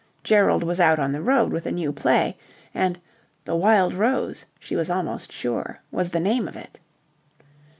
Gerald 0.23 0.63
was 0.63 0.79
out 0.79 0.97
on 0.97 1.11
the 1.11 1.21
road 1.21 1.51
with 1.51 1.67
a 1.67 1.71
new 1.71 1.93
play, 1.93 2.35
and 2.73 2.99
"The 3.45 3.55
Wild 3.55 3.93
Rose," 3.93 4.47
she 4.59 4.75
was 4.75 4.89
almost 4.89 5.31
sure, 5.31 5.81
was 5.91 6.09
the 6.09 6.19
name 6.19 6.47
of 6.47 6.55
it. 6.55 6.79